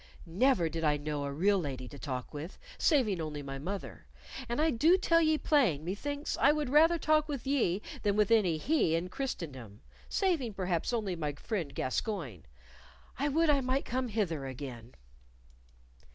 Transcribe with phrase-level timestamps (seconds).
[0.25, 4.07] Never did I know a real lady to talk with, saving only my mother,
[4.49, 8.31] and I do tell ye plain methinks I would rather talk with ye than with
[8.31, 12.45] any he in Christendom saving, perhaps, only my friend Gascoyne.
[13.19, 14.95] I would I might come hither again."